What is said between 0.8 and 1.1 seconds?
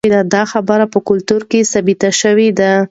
په